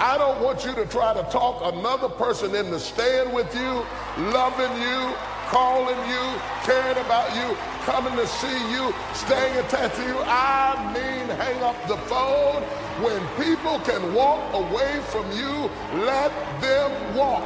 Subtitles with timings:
[0.00, 3.86] I don't want you to try to talk another person into staying with you,
[4.32, 5.14] loving you,
[5.48, 10.18] calling you, caring about you, coming to see you, staying attached to you.
[10.26, 12.62] I mean, hang up the phone.
[13.02, 15.70] When people can walk away from you,
[16.04, 17.42] let them walk.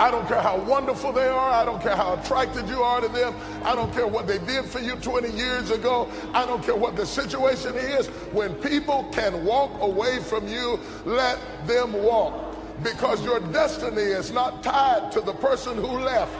[0.00, 1.50] I don't care how wonderful they are.
[1.50, 3.34] I don't care how attracted you are to them.
[3.62, 6.10] I don't care what they did for you 20 years ago.
[6.32, 8.06] I don't care what the situation is.
[8.32, 14.62] When people can walk away from you, let them walk because your destiny is not
[14.62, 16.32] tied to the person who left.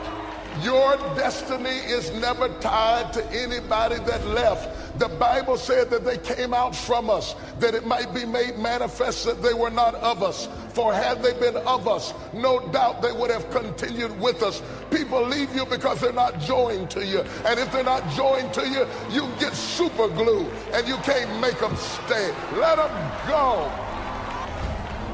[0.64, 4.89] Your destiny is never tied to anybody that left.
[4.98, 9.24] The Bible said that they came out from us, that it might be made manifest
[9.24, 10.48] that they were not of us.
[10.74, 14.62] For had they been of us, no doubt they would have continued with us.
[14.90, 17.20] People leave you because they're not joined to you.
[17.44, 21.58] And if they're not joined to you, you get super glue and you can't make
[21.58, 22.32] them stay.
[22.54, 23.89] Let them go.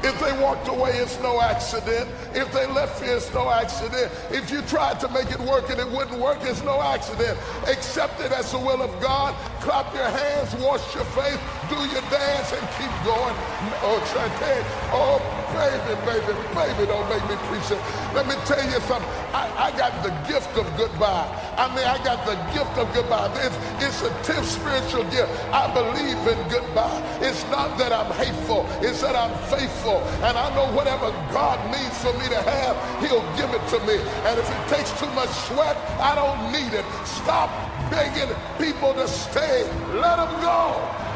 [0.03, 2.09] If they walked away, it's no accident.
[2.33, 4.11] If they left you, it's no accident.
[4.29, 7.37] If you tried to make it work and it wouldn't work, it's no accident.
[7.67, 9.35] Accept it as the will of God.
[9.61, 13.35] Clap your hands, wash your face, do your dance, and keep going.
[13.83, 14.55] Oh, Chante,
[14.95, 15.19] oh,
[15.51, 17.79] baby, baby, baby, don't make me preach it.
[18.15, 19.09] Let me tell you something.
[19.33, 21.27] I, I got the gift of goodbye.
[21.57, 23.31] I mean, I got the gift of goodbye.
[23.43, 25.31] It's, it's a tip spiritual gift.
[25.51, 27.01] I believe in goodbye.
[27.21, 28.65] It's not that I'm hateful.
[28.81, 29.99] It's that I'm faithful.
[30.23, 33.99] And I know whatever God needs for me to have, he'll give it to me.
[34.27, 36.85] And if it takes too much sweat, I don't need it.
[37.05, 37.49] Stop
[37.89, 39.63] begging people to stay.
[39.93, 41.06] Let them go.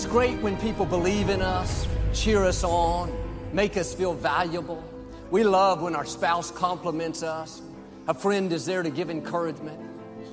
[0.00, 3.12] It's great when people believe in us, cheer us on,
[3.52, 4.82] make us feel valuable.
[5.30, 7.60] We love when our spouse compliments us.
[8.08, 9.78] A friend is there to give encouragement.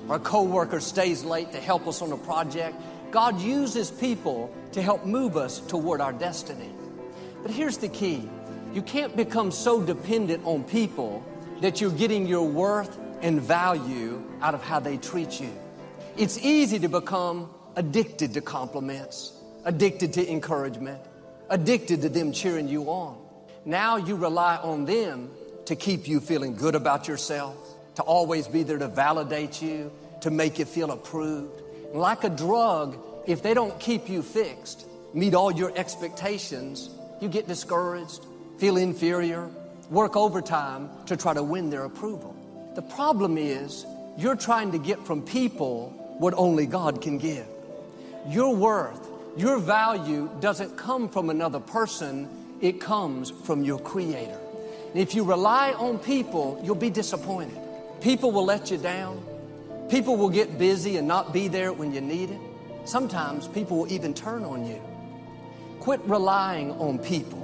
[0.08, 2.76] Our coworker stays late to help us on a project.
[3.10, 6.72] God uses people to help move us toward our destiny.
[7.42, 8.26] But here's the key.
[8.72, 11.22] You can't become so dependent on people
[11.60, 15.52] that you're getting your worth and value out of how they treat you.
[16.16, 19.37] It's easy to become addicted to compliments
[19.68, 20.98] addicted to encouragement,
[21.50, 23.18] addicted to them cheering you on.
[23.66, 25.30] Now you rely on them
[25.66, 27.54] to keep you feeling good about yourself,
[27.96, 29.92] to always be there to validate you,
[30.22, 31.60] to make you feel approved.
[31.92, 32.96] Like a drug,
[33.26, 36.88] if they don't keep you fixed, meet all your expectations,
[37.20, 38.24] you get discouraged,
[38.56, 39.50] feel inferior,
[39.90, 42.34] work overtime to try to win their approval.
[42.74, 43.84] The problem is
[44.16, 47.46] you're trying to get from people what only God can give.
[48.28, 49.07] Your worth
[49.38, 52.28] your value doesn't come from another person,
[52.60, 54.38] it comes from your Creator.
[54.90, 57.56] And if you rely on people, you'll be disappointed.
[58.00, 59.22] People will let you down.
[59.88, 62.40] People will get busy and not be there when you need it.
[62.84, 64.80] Sometimes people will even turn on you.
[65.80, 67.38] Quit relying on people.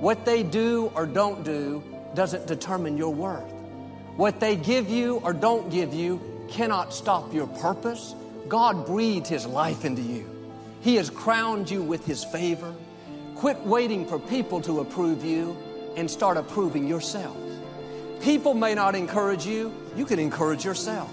[0.00, 1.82] What they do or don't do
[2.14, 3.50] doesn't determine your worth.
[4.16, 6.20] What they give you or don't give you
[6.50, 8.14] cannot stop your purpose.
[8.48, 10.31] God breathed His life into you.
[10.82, 12.74] He has crowned you with His favor.
[13.36, 15.56] Quit waiting for people to approve you
[15.96, 17.36] and start approving yourself.
[18.20, 21.12] People may not encourage you, you can encourage yourself.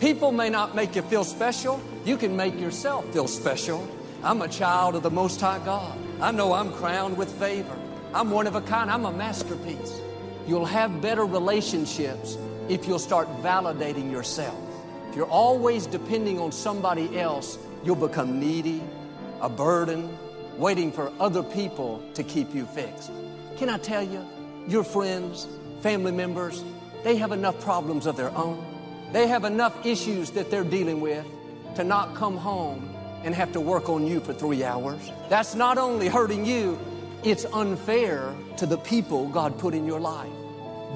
[0.00, 3.86] People may not make you feel special, you can make yourself feel special.
[4.22, 5.98] I'm a child of the Most High God.
[6.20, 7.76] I know I'm crowned with favor.
[8.14, 10.00] I'm one of a kind, I'm a masterpiece.
[10.46, 12.36] You'll have better relationships
[12.68, 14.58] if you'll start validating yourself.
[15.10, 18.82] If you're always depending on somebody else, you'll become needy,
[19.42, 20.16] a burden,
[20.56, 23.10] waiting for other people to keep you fixed.
[23.56, 24.24] Can I tell you,
[24.68, 25.48] your friends,
[25.82, 26.64] family members,
[27.02, 28.64] they have enough problems of their own.
[29.12, 31.26] They have enough issues that they're dealing with
[31.74, 32.88] to not come home
[33.24, 35.10] and have to work on you for three hours.
[35.28, 36.78] That's not only hurting you,
[37.24, 40.30] it's unfair to the people God put in your life.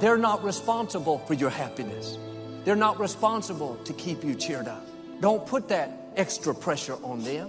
[0.01, 2.19] They're not responsible for your happiness.
[2.65, 4.87] They're not responsible to keep you cheered up.
[5.21, 7.49] Don't put that extra pressure on them.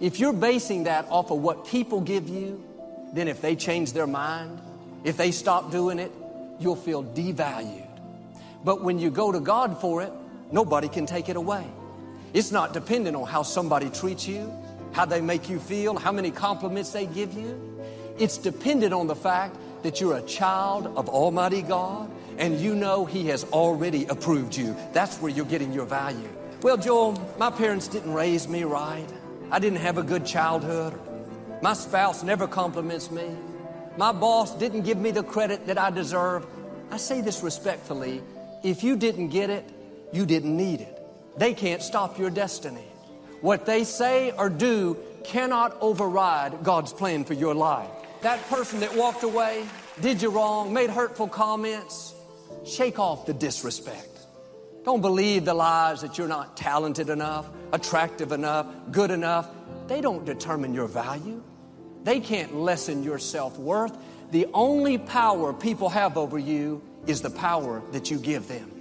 [0.00, 2.62] If you're basing that off of what people give you,
[3.12, 4.60] then if they change their mind,
[5.04, 6.12] if they stop doing it,
[6.60, 7.86] you'll feel devalued.
[8.64, 10.12] But when you go to God for it,
[10.52, 11.66] nobody can take it away.
[12.32, 14.52] It's not dependent on how somebody treats you,
[14.92, 17.80] how they make you feel, how many compliments they give you.
[18.18, 23.04] It's dependent on the fact that you're a child of Almighty God and you know
[23.04, 24.76] He has already approved you.
[24.92, 26.28] That's where you're getting your value.
[26.62, 29.06] Well, Joel, my parents didn't raise me right.
[29.50, 30.92] I didn't have a good childhood.
[31.62, 33.28] My spouse never compliments me.
[33.96, 36.46] My boss didn't give me the credit that I deserve.
[36.90, 38.22] I say this respectfully.
[38.62, 39.68] If you didn't get it,
[40.12, 41.02] you didn't need it.
[41.38, 42.84] They can't stop your destiny.
[43.40, 47.88] What they say or do cannot override God's plan for your life.
[48.20, 49.64] That person that walked away,
[50.00, 52.14] did you wrong, made hurtful comments,
[52.66, 54.17] shake off the disrespect.
[54.88, 59.50] Don't believe the lies that you're not talented enough, attractive enough, good enough.
[59.86, 61.42] They don't determine your value.
[62.04, 63.94] They can't lessen your self worth.
[64.30, 68.72] The only power people have over you is the power that you give them.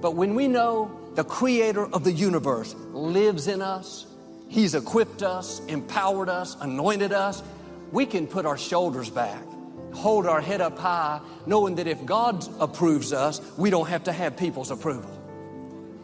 [0.00, 4.06] But when we know the creator of the universe lives in us,
[4.48, 7.44] He's equipped us, empowered us, anointed us,
[7.92, 9.44] we can put our shoulders back,
[9.92, 14.12] hold our head up high, knowing that if God approves us, we don't have to
[14.12, 15.17] have people's approval.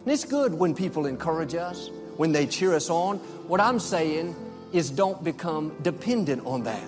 [0.05, 3.17] And it's good when people encourage us, when they cheer us on.
[3.47, 4.35] What I'm saying
[4.71, 6.87] is don't become dependent on that.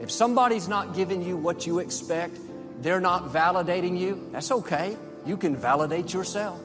[0.00, 2.36] If somebody's not giving you what you expect,
[2.80, 4.96] they're not validating you, that's okay.
[5.24, 6.60] You can validate yourself.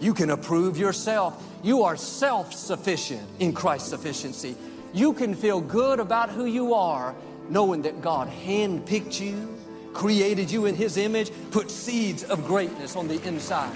[0.00, 1.40] You can approve yourself.
[1.62, 4.56] You are self sufficient in Christ's sufficiency.
[4.92, 7.14] You can feel good about who you are,
[7.48, 9.56] knowing that God handpicked you,
[9.94, 13.72] created you in His image, put seeds of greatness on the inside.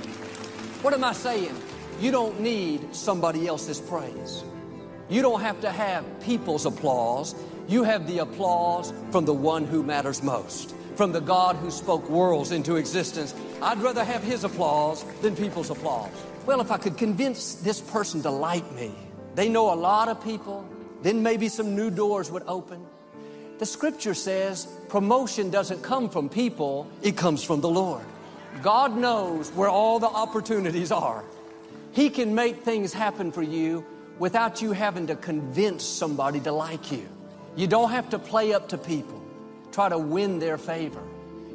[0.82, 1.54] What am I saying?
[2.00, 4.42] You don't need somebody else's praise.
[5.10, 7.34] You don't have to have people's applause.
[7.68, 12.08] You have the applause from the one who matters most, from the God who spoke
[12.08, 13.34] worlds into existence.
[13.60, 16.12] I'd rather have his applause than people's applause.
[16.46, 18.94] Well, if I could convince this person to like me,
[19.34, 20.66] they know a lot of people,
[21.02, 22.86] then maybe some new doors would open.
[23.58, 28.06] The scripture says promotion doesn't come from people, it comes from the Lord.
[28.62, 31.24] God knows where all the opportunities are.
[31.92, 33.84] He can make things happen for you
[34.18, 37.08] without you having to convince somebody to like you.
[37.56, 39.20] You don't have to play up to people,
[39.72, 41.02] try to win their favor.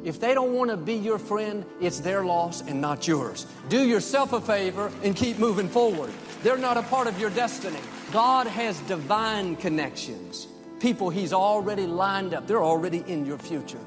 [0.04, 3.46] If they don't want to be your friend, it's their loss and not yours.
[3.68, 6.12] Do yourself a favor and keep moving forward.
[6.42, 7.80] They're not a part of your destiny.
[8.12, 10.46] God has divine connections.
[10.78, 13.80] People He's already lined up, they're already in your future.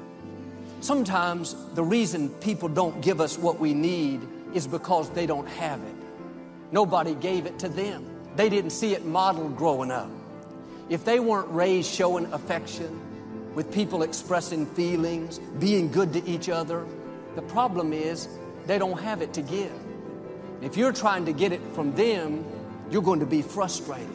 [0.80, 4.20] Sometimes the reason people don't give us what we need
[4.54, 5.94] is because they don't have it.
[6.72, 8.06] Nobody gave it to them.
[8.36, 10.10] They didn't see it modeled growing up.
[10.88, 13.00] If they weren't raised showing affection,
[13.54, 16.86] with people expressing feelings, being good to each other,
[17.34, 18.28] the problem is
[18.66, 19.72] they don't have it to give.
[20.62, 22.44] If you're trying to get it from them,
[22.90, 24.08] you're going to be frustrated.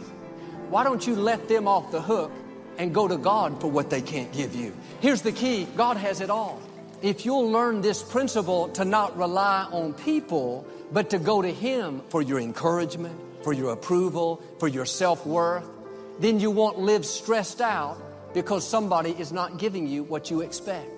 [0.69, 2.31] Why don't you let them off the hook
[2.77, 4.73] and go to God for what they can't give you?
[4.99, 6.61] Here's the key God has it all.
[7.01, 12.01] If you'll learn this principle to not rely on people, but to go to Him
[12.09, 15.67] for your encouragement, for your approval, for your self worth,
[16.19, 17.97] then you won't live stressed out
[18.33, 20.89] because somebody is not giving you what you expect.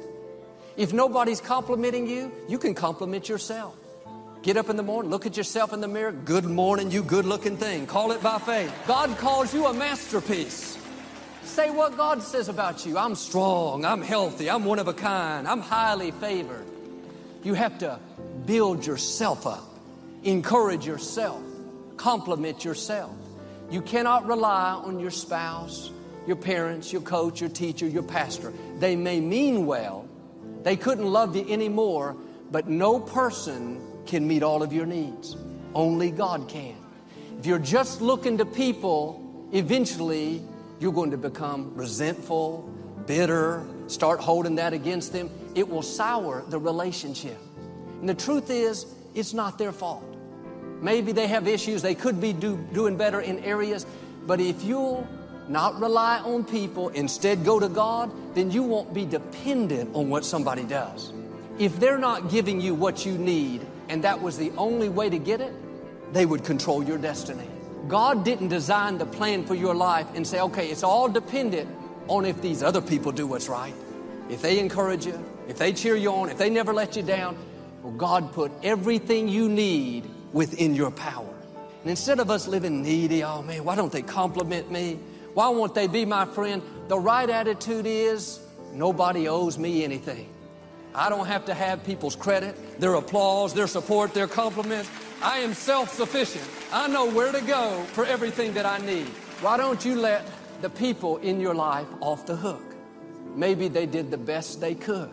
[0.77, 3.75] If nobody's complimenting you, you can compliment yourself.
[4.43, 6.11] Get up in the morning, look at yourself in the mirror.
[6.11, 7.87] Good morning, you good looking thing.
[7.87, 8.73] Call it by faith.
[8.87, 10.76] God calls you a masterpiece.
[11.57, 12.99] Say what God says about you.
[12.99, 16.67] I'm strong, I'm healthy, I'm one of a kind, I'm highly favored.
[17.41, 17.99] You have to
[18.45, 19.67] build yourself up,
[20.23, 21.41] encourage yourself,
[21.97, 23.15] compliment yourself.
[23.71, 25.89] You cannot rely on your spouse,
[26.27, 28.53] your parents, your coach, your teacher, your pastor.
[28.77, 30.07] They may mean well,
[30.61, 32.15] they couldn't love you anymore,
[32.51, 35.35] but no person can meet all of your needs.
[35.73, 36.75] Only God can.
[37.39, 40.43] If you're just looking to people, eventually
[40.79, 42.69] you're going to become resentful,
[43.05, 45.29] bitter, start holding that against them.
[45.55, 47.37] It will sour the relationship.
[47.99, 50.03] And the truth is, it's not their fault.
[50.81, 53.85] Maybe they have issues, they could be do, doing better in areas,
[54.27, 55.07] but if you'll
[55.47, 60.25] not rely on people, instead go to God, then you won't be dependent on what
[60.25, 61.13] somebody does.
[61.57, 65.17] If they're not giving you what you need, and that was the only way to
[65.17, 65.53] get it,
[66.13, 67.47] they would control your destiny.
[67.87, 71.69] God didn't design the plan for your life and say, okay, it's all dependent
[72.07, 73.73] on if these other people do what's right.
[74.29, 77.37] If they encourage you, if they cheer you on, if they never let you down.
[77.81, 81.33] Well, God put everything you need within your power.
[81.81, 84.99] And instead of us living needy, oh man, why don't they compliment me?
[85.33, 86.61] Why won't they be my friend?
[86.87, 88.39] The right attitude is
[88.73, 90.27] nobody owes me anything.
[90.93, 94.89] I don't have to have people's credit, their applause, their support, their compliments.
[95.21, 96.47] I am self sufficient.
[96.71, 99.07] I know where to go for everything that I need.
[99.41, 100.25] Why don't you let
[100.61, 102.75] the people in your life off the hook?
[103.35, 105.11] Maybe they did the best they could.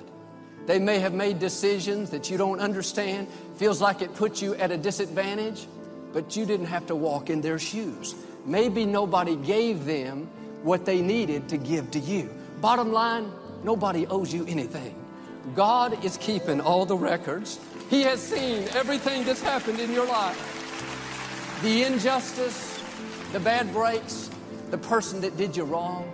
[0.67, 4.71] They may have made decisions that you don't understand, feels like it puts you at
[4.71, 5.67] a disadvantage,
[6.13, 8.15] but you didn't have to walk in their shoes.
[8.47, 10.29] Maybe nobody gave them
[10.63, 12.31] what they needed to give to you.
[12.61, 13.31] Bottom line,
[13.63, 14.95] nobody owes you anything.
[15.55, 17.59] God is keeping all the records.
[17.91, 20.51] He has seen everything that's happened in your life
[21.63, 22.83] the injustice,
[23.33, 24.29] the bad breaks,
[24.71, 26.11] the person that did you wrong.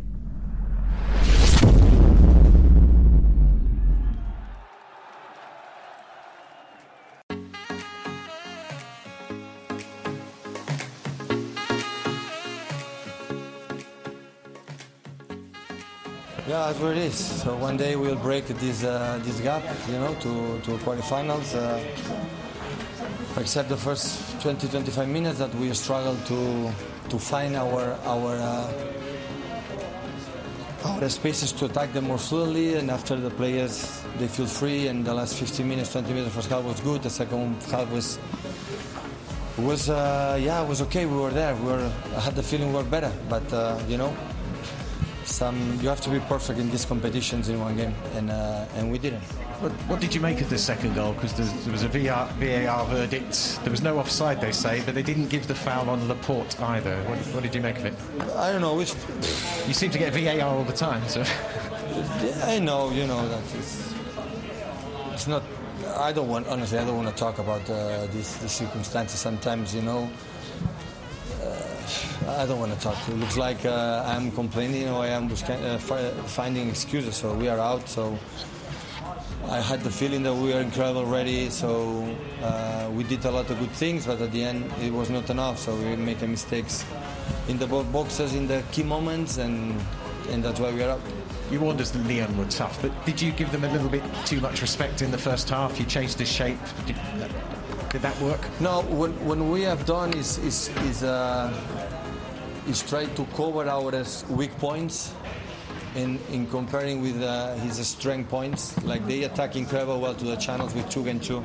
[16.68, 17.16] That's what it is.
[17.44, 21.54] So one day we'll break this uh, this gap, you know, to to quarterfinals.
[21.56, 21.80] Uh,
[23.38, 26.72] except the first 20-25 minutes that we struggle to
[27.10, 28.72] to find our our uh,
[30.86, 34.88] our spaces to attack them more fluently, and after the players they feel free.
[34.88, 37.04] And the last 15 minutes, 20 minutes, the first half was good.
[37.04, 38.20] The second half was
[39.58, 41.06] was uh, yeah, was okay.
[41.06, 41.56] We were there.
[41.56, 41.92] We were.
[42.16, 44.16] I had the feeling we were better, but uh, you know,
[45.26, 48.92] some you have to be perfect in these competitions in one game, and uh, and
[48.92, 49.22] we didn't.
[49.62, 51.14] What, what did you make of the second goal?
[51.14, 53.60] Because there was a VAR, VAR verdict.
[53.62, 56.96] There was no offside, they say, but they didn't give the foul on Laporte either.
[57.04, 57.94] What, what did you make of it?
[58.36, 58.80] I don't know.
[58.80, 58.96] It's,
[59.68, 61.24] You seem to get VAR all the time, so
[62.44, 63.94] I know, you know that it's,
[65.14, 65.44] it's not.
[65.96, 66.78] I don't want honestly.
[66.78, 69.20] I don't want to talk about uh, these, these circumstances.
[69.20, 70.10] Sometimes, you know.
[72.28, 72.98] I don't want to talk.
[73.10, 77.16] It looks like uh, I'm complaining or I am uh, finding excuses.
[77.16, 77.88] So we are out.
[77.90, 78.18] So
[79.50, 81.50] I had the feeling that we are incredible ready.
[81.50, 85.10] So uh, we did a lot of good things, but at the end it was
[85.10, 85.60] not enough.
[85.60, 86.86] So we make mistakes
[87.48, 89.76] in the boxes in the key moments, and
[90.30, 91.02] and that's why we are out.
[91.52, 92.82] you warned us that Lyon were tough.
[92.82, 95.78] But did you give them a little bit too much respect in the first half?
[95.80, 96.58] You changed the shape.
[96.86, 96.96] Did,
[97.92, 98.42] did that work?
[98.62, 101.52] No, what, what we have done is is is, uh,
[102.68, 105.14] is try to cover our weak points
[105.96, 108.82] in in comparing with uh, his strength points.
[108.84, 111.44] Like they attack incredible well to the channels with two and two,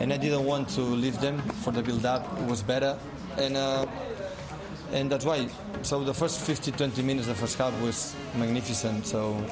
[0.00, 2.26] and I didn't want to leave them for the build up.
[2.40, 2.98] It was better,
[3.38, 3.86] and uh,
[4.92, 5.48] and that's why.
[5.82, 9.06] So the first 50, 20 minutes, of the first half was magnificent.
[9.06, 9.44] So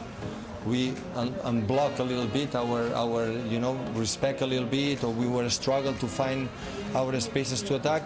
[0.66, 5.12] we un- unblock a little bit our our you know respect a little bit, or
[5.12, 6.48] we were struggle to find
[6.94, 8.02] our spaces to attack.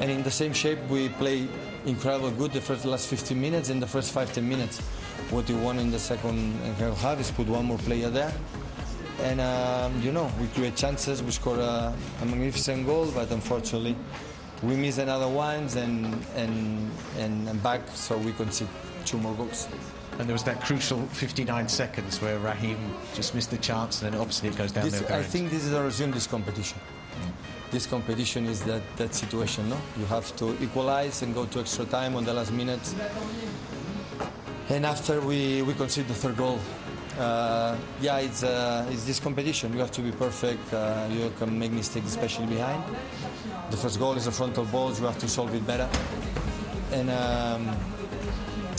[0.00, 1.48] And in the same shape, we play
[1.86, 4.80] incredible good the first last 15 minutes and the first 5 10 minutes.
[5.30, 6.52] what we want in the second
[7.00, 8.32] half is put one more player there.
[9.22, 11.22] And um, you know, we create chances.
[11.22, 13.96] We score a, a, magnificent goal, but unfortunately,
[14.62, 18.68] we miss another ones and and and back, so we concede
[19.04, 19.68] two more goals.
[20.18, 22.78] And there was that crucial 59 seconds where Raheem
[23.14, 25.18] just missed the chance, and then obviously it goes down this, there.
[25.18, 26.78] I think this is a resume this competition.
[27.72, 29.78] This competition is that, that situation, no?
[29.98, 32.94] You have to equalize and go to extra time on the last minute.
[34.68, 36.60] And after we, we concede the third goal,
[37.18, 39.72] uh, yeah, it's, uh, it's this competition.
[39.72, 40.72] You have to be perfect.
[40.72, 42.84] Uh, you can make mistakes, especially behind.
[43.70, 44.92] The first goal is a frontal ball.
[44.92, 45.88] You have to solve it better.
[46.92, 47.74] And um,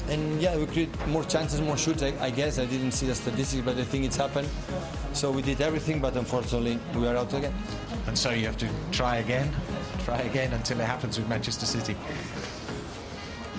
[0.10, 2.04] and yeah, we create more chances, more shoots.
[2.04, 4.48] I, I, guess I didn't see the statistics, but I think it's happened.
[5.14, 7.54] So we did everything, but unfortunately, we are out again.
[8.08, 9.52] And so you have to try again,
[10.04, 11.96] try again until it happens with Manchester City.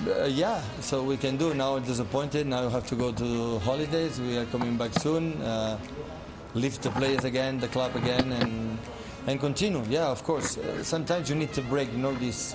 [0.07, 1.55] Uh, yeah, so we can do.
[1.55, 2.47] Now disappointed.
[2.47, 4.21] Now we have to go to holidays.
[4.21, 5.41] We are coming back soon.
[5.41, 5.79] Uh,
[6.53, 8.79] lift the players again, the club again, and
[9.27, 9.83] and continue.
[9.89, 10.59] Yeah, of course.
[10.59, 11.91] Uh, sometimes you need to break.
[11.91, 12.55] You know this.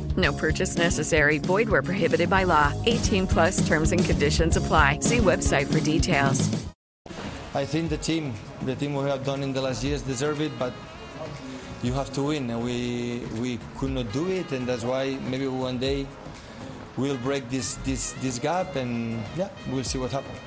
[0.17, 1.37] No purchase necessary.
[1.37, 2.73] Void where prohibited by law.
[2.85, 4.99] 18 plus terms and conditions apply.
[5.01, 6.49] See website for details.
[7.53, 8.33] I think the team,
[8.65, 10.73] the team we have done in the last years deserve it, but
[11.83, 15.47] you have to win, and we we could not do it, and that's why maybe
[15.47, 16.07] one day
[16.95, 20.39] we'll break this this this gap, and yeah, we'll see what happens.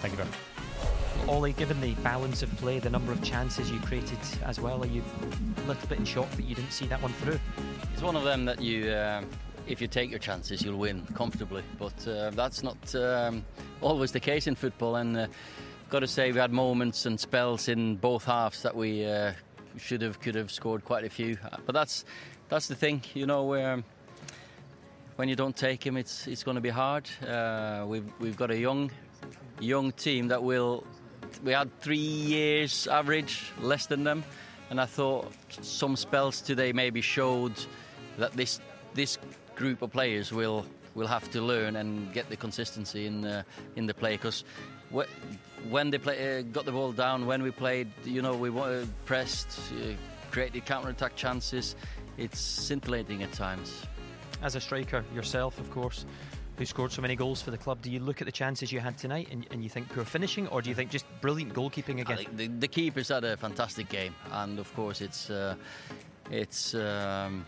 [0.00, 0.47] Thank you very much.
[1.28, 4.86] Ollie, given the balance of play, the number of chances you created as well, are
[4.86, 5.04] you
[5.58, 7.38] a little bit in shock that you didn't see that one through?
[7.92, 9.22] It's one of them that you, uh,
[9.66, 11.62] if you take your chances, you'll win comfortably.
[11.78, 13.44] But uh, that's not um,
[13.82, 14.96] always the case in football.
[14.96, 15.26] And uh,
[15.90, 19.34] got to say, we had moments and spells in both halves that we uh,
[19.76, 21.36] should have, could have scored quite a few.
[21.66, 22.06] But that's
[22.48, 23.54] that's the thing, you know.
[23.54, 23.84] Um,
[25.16, 27.06] when you don't take him, it's it's going to be hard.
[27.26, 28.90] Uh, we've we've got a young
[29.60, 30.84] young team that will
[31.44, 34.24] we had three years average, less than them,
[34.70, 37.54] and I thought some spells today maybe showed
[38.18, 38.60] that this
[38.94, 39.18] this
[39.56, 43.42] group of players will will have to learn and get the consistency in uh,
[43.76, 44.44] in the play because
[45.68, 48.50] when they play, uh, got the ball down, when we played, you know, we
[49.04, 49.92] pressed, uh,
[50.30, 51.76] created counter attack chances.
[52.16, 53.82] It's scintillating at times.
[54.42, 56.04] As a striker yourself, of course,
[56.58, 57.80] who scored so many goals for the club.
[57.80, 60.48] Do you look at the chances you had tonight and, and you think poor finishing,
[60.48, 62.26] or do you think just brilliant goalkeeping again?
[62.34, 65.54] The, the, keepers had a fantastic game, and of course it's uh,
[66.30, 66.74] it's.
[66.74, 67.46] Um,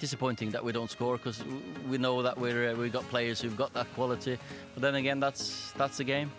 [0.00, 1.42] disappointing that we don't score because
[1.88, 4.38] we know that we're uh, we've got players who've got that quality.
[4.74, 6.30] But then again, that's that's the game.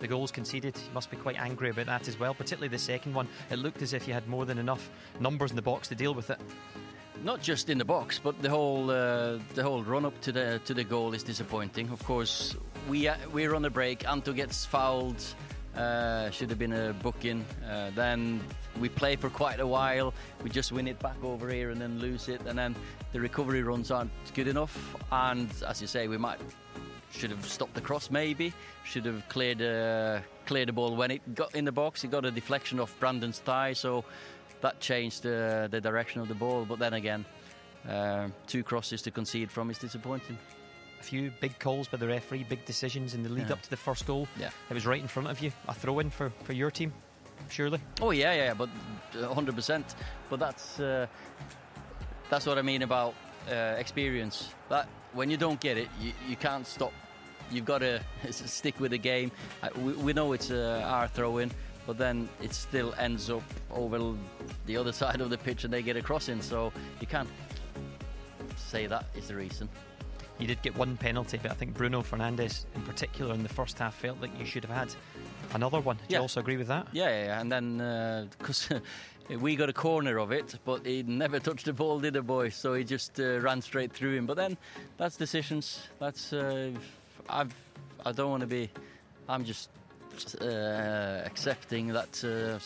[0.00, 2.32] The goals conceded, you must be quite angry about that as well.
[2.32, 5.56] Particularly the second one, it looked as if you had more than enough numbers in
[5.56, 6.40] the box to deal with it
[7.24, 10.60] not just in the box, but the whole uh, the whole run up to the
[10.64, 11.90] to the goal is disappointing.
[11.90, 12.56] Of course,
[12.88, 14.08] we uh, we're on the break.
[14.08, 15.22] Anto gets fouled.
[15.76, 17.44] Uh, should have been a booking.
[17.70, 18.40] Uh, then
[18.80, 20.12] we play for quite a while.
[20.42, 22.74] We just win it back over here and then lose it, and then
[23.12, 24.96] the recovery runs aren't good enough.
[25.12, 26.40] And as you say, we might
[27.10, 28.10] should have stopped the cross.
[28.10, 28.52] Maybe
[28.84, 32.04] should have cleared uh, cleared the ball when it got in the box.
[32.04, 34.04] It got a deflection off Brandon's thigh, so
[34.60, 36.64] that changed the, the direction of the ball.
[36.64, 37.24] But then again,
[37.88, 40.38] uh, two crosses to concede from is disappointing.
[41.00, 43.52] A few big calls by the referee, big decisions in the lead yeah.
[43.52, 44.26] up to the first goal.
[44.38, 44.50] Yeah.
[44.68, 45.52] It was right in front of you.
[45.68, 46.92] A throw in for, for your team,
[47.48, 47.80] surely?
[48.00, 48.68] Oh, yeah, yeah, but
[49.12, 49.84] 100%.
[50.28, 51.06] But that's, uh,
[52.30, 53.14] that's what I mean about
[53.50, 54.50] uh, experience.
[54.68, 56.92] That When you don't get it, you, you can't stop.
[57.50, 59.30] You've got to stick with the game.
[59.76, 61.52] We, we know it's uh, our throw in
[61.88, 64.14] but then it still ends up over
[64.66, 66.42] the other side of the pitch and they get a crossing.
[66.42, 66.70] So
[67.00, 67.30] you can't
[68.56, 69.70] say that is the reason.
[70.38, 73.78] You did get one penalty, but I think Bruno Fernandes, in particular, in the first
[73.78, 74.94] half, felt like you should have had
[75.54, 75.96] another one.
[75.96, 76.18] Do yeah.
[76.18, 76.86] you also agree with that?
[76.92, 77.40] Yeah, yeah, yeah.
[77.40, 78.80] and then because uh,
[79.40, 82.50] we got a corner of it, but he never touched the ball, did the boy?
[82.50, 84.26] So he just uh, ran straight through him.
[84.26, 84.58] But then
[84.98, 85.88] that's decisions.
[85.98, 86.70] That's uh,
[87.30, 87.54] I've
[88.04, 88.70] I don't want to be.
[89.26, 89.70] I'm just
[90.40, 92.58] accepting that uh,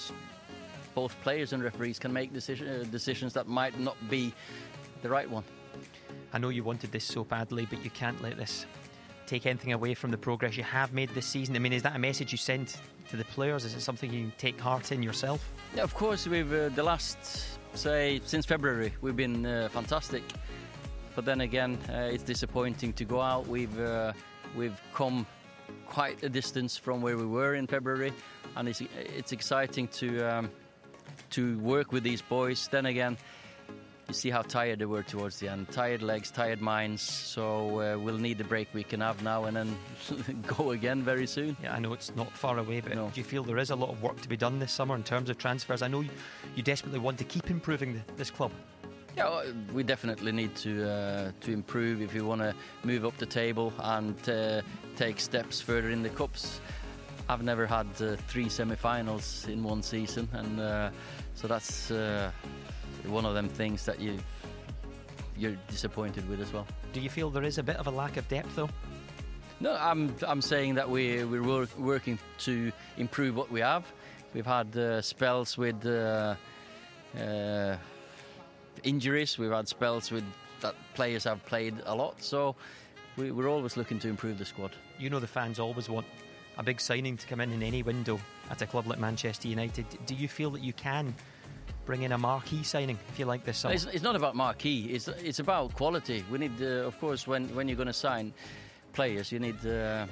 [0.94, 4.32] both players and referees can make decision, uh, decisions that might not be
[5.02, 5.44] the right one.
[6.32, 8.66] I know you wanted this so badly, but you can't let this
[9.26, 11.56] take anything away from the progress you have made this season?
[11.56, 12.76] I mean, is that a message you send
[13.10, 13.64] to the players?
[13.64, 15.50] Is it something you take heart in yourself?
[15.74, 16.26] Yeah, of course.
[16.26, 17.18] We've uh, the last
[17.74, 20.22] say since February we've been uh, fantastic,
[21.14, 23.46] but then again uh, it's disappointing to go out.
[23.46, 24.12] We've uh,
[24.56, 25.26] we've come
[25.86, 28.12] quite a distance from where we were in February,
[28.56, 30.50] and it's it's exciting to um,
[31.30, 32.68] to work with these boys.
[32.68, 33.16] Then again,
[34.08, 35.70] you see how tired they were towards the end.
[35.70, 37.02] Tired legs, tired minds.
[37.02, 39.76] So uh, we'll need the break we can have now and then
[40.58, 41.56] go again very soon.
[41.62, 43.10] Yeah, I know it's not far away, but No.
[43.14, 45.02] do you feel there is a lot of work to be done this summer in
[45.02, 45.82] terms of transfers?
[45.82, 46.10] I know you,
[46.56, 48.50] you desperately want to keep improving the, this club.
[49.16, 49.42] Yeah,
[49.74, 53.72] we definitely need to uh, to improve if we want to move up the table
[53.78, 54.62] and uh,
[54.96, 56.60] take steps further in the cups.
[57.28, 60.90] I've never had uh, three semi-finals in one season, and uh,
[61.34, 62.30] so that's uh,
[63.06, 64.18] one of them things that you
[65.36, 66.66] you're disappointed with as well.
[66.92, 68.70] Do you feel there is a bit of a lack of depth, though?
[69.60, 73.84] No, I'm I'm saying that we we're work, working to improve what we have.
[74.34, 76.34] We've had uh, spells with uh,
[77.18, 77.76] uh,
[78.82, 79.38] injuries.
[79.38, 80.24] We've had spells with
[80.60, 82.22] that players have played a lot.
[82.22, 82.54] So
[83.16, 84.72] we, we're always looking to improve the squad.
[84.98, 86.06] You know the fans always want
[86.58, 89.86] a big signing to come in in any window at a club like Manchester United.
[90.06, 91.14] Do you feel that you can
[91.84, 93.74] bring in a marquee signing, if you like, this summer?
[93.74, 94.86] It's, it's not about marquee.
[94.90, 96.24] It's it's about quality.
[96.30, 98.32] We need, uh, of course, when when you're going to sign
[98.92, 100.06] players, you need uh,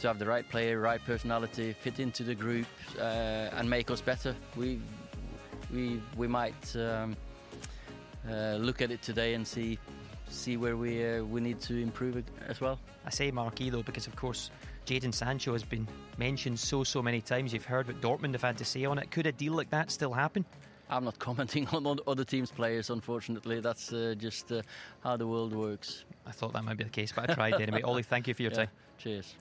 [0.00, 2.66] to have the right player, right personality, fit into the group,
[2.98, 4.34] uh, and make us better.
[4.54, 4.80] We
[5.72, 7.16] we we might um,
[8.30, 9.78] uh, look at it today and see
[10.28, 12.78] see where we uh, we need to improve it as well.
[13.04, 14.50] I say marquee though because of course
[14.86, 15.86] Jadon Sancho has been
[16.18, 17.52] mentioned so so many times.
[17.52, 19.10] You've heard what Dortmund have had to say on it.
[19.10, 20.44] Could a deal like that still happen?
[20.88, 23.60] I'm not commenting on other teams' players, unfortunately.
[23.60, 24.62] That's uh, just uh,
[25.02, 26.04] how the world works.
[26.26, 27.82] I thought that might be the case, but I tried anyway.
[27.84, 28.68] Ollie, thank you for your Yeah, time.
[28.98, 29.34] Cheers.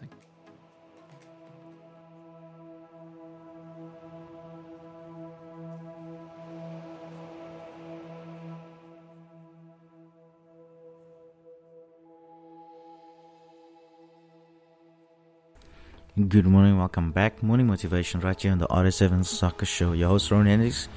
[16.15, 17.43] Good morning, welcome back.
[17.43, 19.91] Morning motivation right here on the RH7 Soccer Show.
[19.91, 20.87] Your host Ron Hendricks,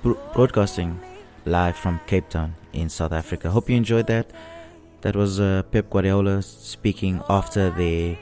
[0.00, 1.00] bro- broadcasting
[1.44, 3.50] live from Cape Town in South Africa.
[3.50, 4.30] Hope you enjoyed that.
[5.00, 8.16] That was uh, Pep Guardiola speaking after they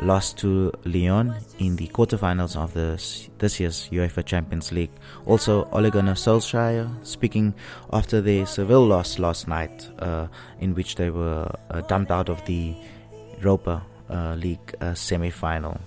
[0.00, 4.92] lost to Lyon in the quarterfinals of this this year's UEFA Champions League.
[5.26, 7.52] Also, Ole Gunnar Solskjaer speaking
[7.92, 10.28] after their Seville loss last night, uh,
[10.60, 12.76] in which they were uh, dumped out of the
[13.40, 15.80] Europa uh, League uh, semi-final.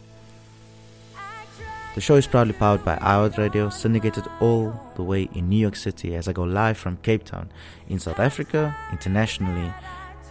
[1.96, 5.76] The show is proudly powered by iWorld Radio, syndicated all the way in New York
[5.76, 7.52] City as I go live from Cape Town
[7.88, 9.72] in South Africa, internationally.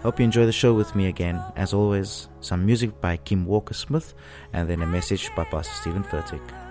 [0.02, 1.40] Hope you enjoy the show with me again.
[1.54, 4.14] As always, some music by Kim Walker Smith
[4.52, 6.61] and then a message by Pastor Steven Furtick.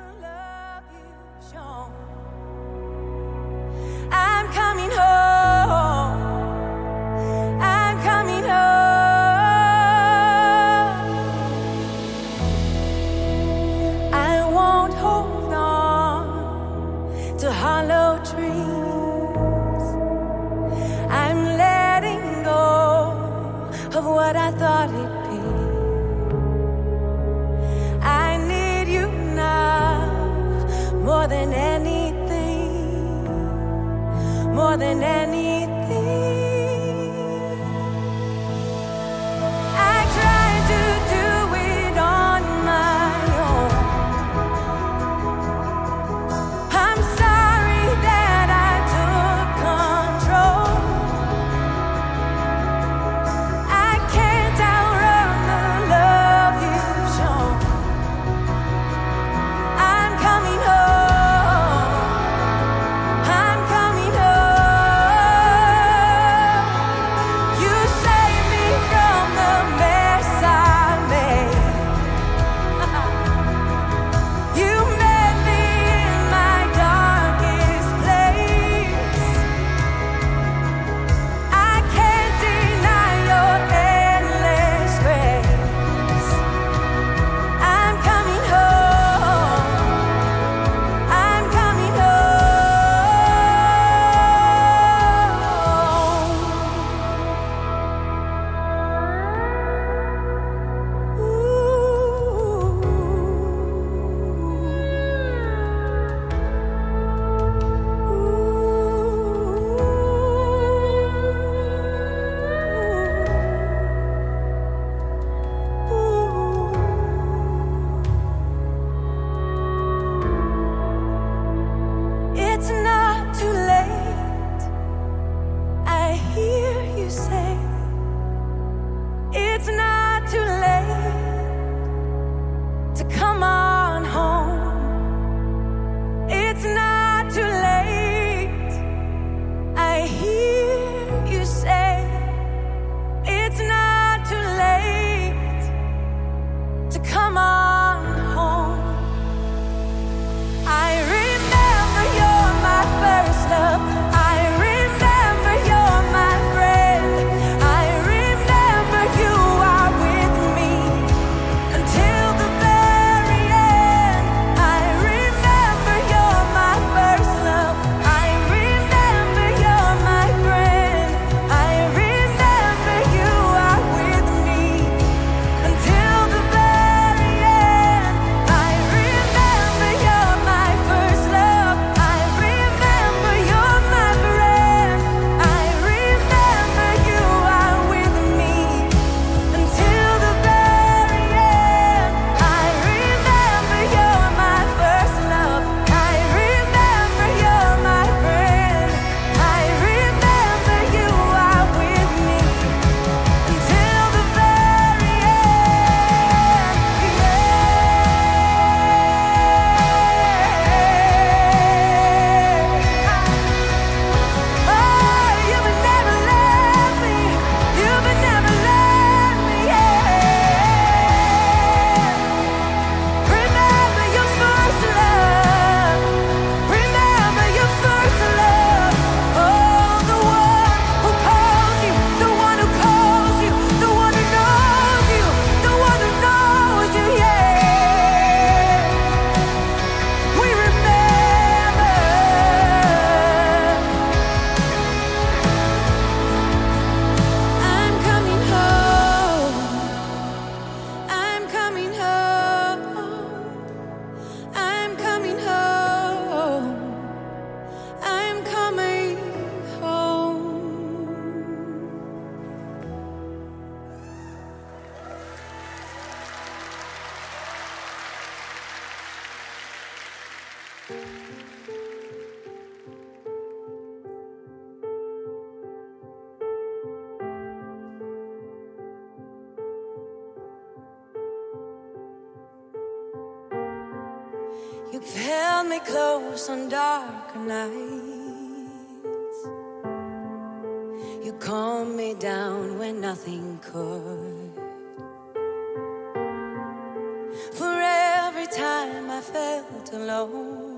[300.10, 300.71] Alone,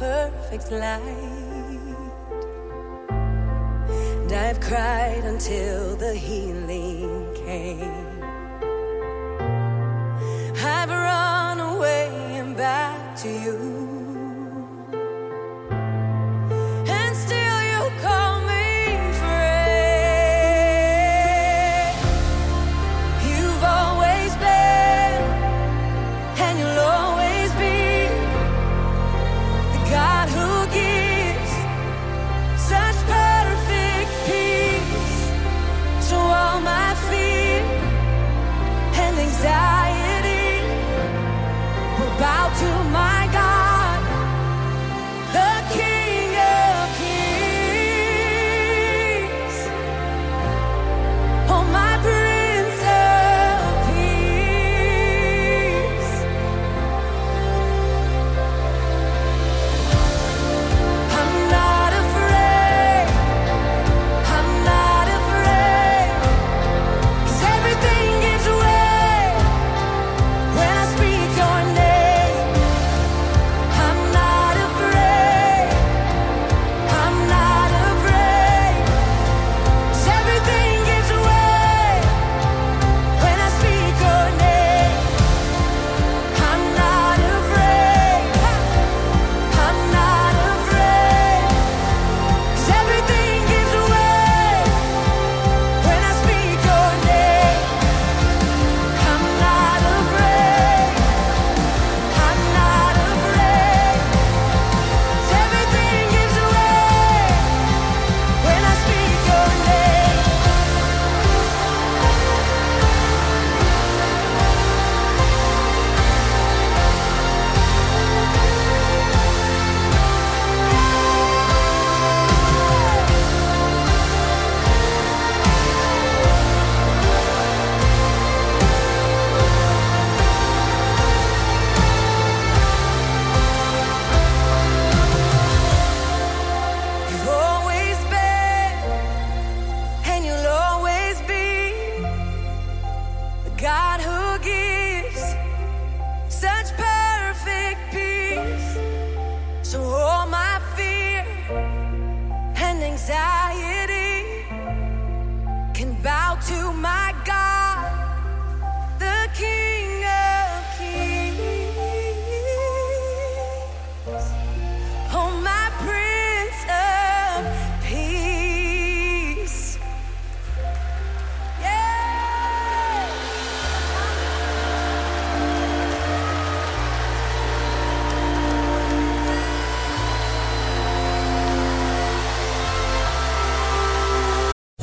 [0.00, 1.94] perfect light.
[3.10, 8.09] And I've cried until the healing came.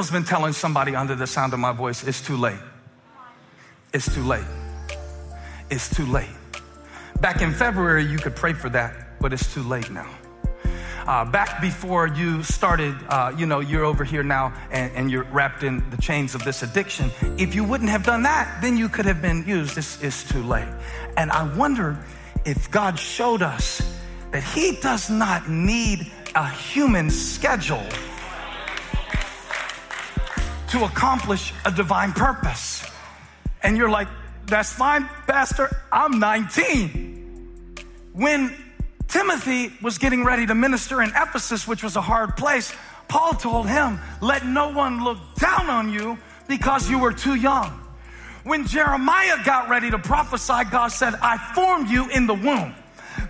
[0.00, 2.58] Devil's been telling somebody under the sound of my voice, it's too late.
[3.92, 4.46] It's too late.
[5.68, 6.30] It's too late.
[7.20, 10.08] Back in February, you could pray for that, but it's too late now.
[11.06, 15.24] Uh, back before you started, uh, you know, you're over here now and, and you're
[15.24, 17.10] wrapped in the chains of this addiction.
[17.36, 19.74] If you wouldn't have done that, then you could have been used.
[19.74, 20.72] This is too late.
[21.18, 22.02] And I wonder
[22.46, 23.82] if God showed us
[24.30, 27.84] that He does not need a human schedule
[30.70, 32.84] to accomplish a divine purpose.
[33.62, 34.08] And you're like,
[34.46, 37.76] that's fine, Pastor, I'm 19.
[38.12, 38.54] When
[39.08, 42.72] Timothy was getting ready to minister in Ephesus, which was a hard place,
[43.08, 47.68] Paul told him, Let no one look down on you because you were too young.
[48.44, 52.74] When Jeremiah got ready to prophesy, God said, I formed you in the womb.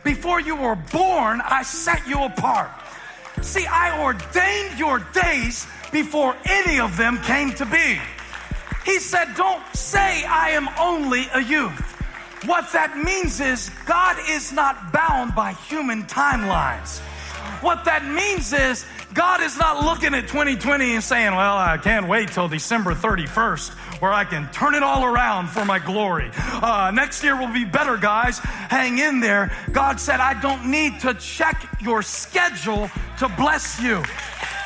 [0.04, 2.70] Before you were born, I set you apart.
[3.42, 7.98] See, I ordained your days before any of them came to be.
[8.84, 11.80] He said, Don't say I am only a youth.
[12.44, 17.00] What that means is God is not bound by human timelines.
[17.62, 22.06] What that means is God is not looking at 2020 and saying, Well, I can't
[22.06, 26.30] wait till December 31st where I can turn it all around for my glory.
[26.34, 28.38] Uh, next year will be better, guys.
[28.38, 29.52] Hang in there.
[29.72, 32.88] God said, I don't need to check your schedule
[33.18, 34.02] to bless you.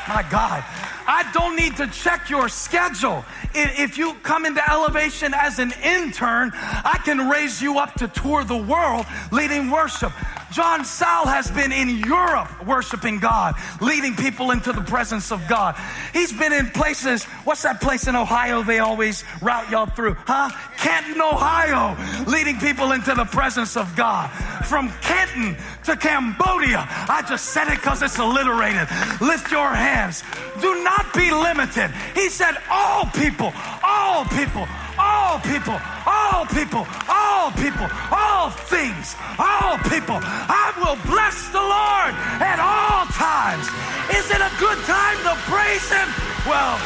[0.09, 0.63] My God.
[1.07, 3.25] I don't need to check your schedule.
[3.55, 8.45] If you come into elevation as an intern, I can raise you up to tour
[8.45, 10.13] the world leading worship.
[10.55, 15.75] Jonsal has been in Europe worshiping God, leading people into the presence of God.
[16.13, 20.15] He's been in places, what's that place in Ohio they always route y'all through?
[20.15, 20.51] Huh?
[20.79, 21.97] Canton, Ohio,
[22.31, 24.31] leading people into the presence of God.
[24.67, 26.87] From Canton to Cambodia.
[26.89, 28.87] I just said it because it's alliterated.
[29.21, 30.23] Lift your hands.
[30.61, 31.91] Do not be limited.
[32.15, 33.53] He said, All people,
[33.83, 34.69] all people,
[34.99, 40.19] all people, all people, all people, all things, all people.
[40.23, 43.67] I will bless the Lord at all times.
[44.15, 46.09] Is it a good time to praise Him?
[46.47, 46.79] Well,